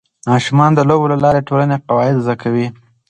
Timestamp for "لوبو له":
0.89-1.17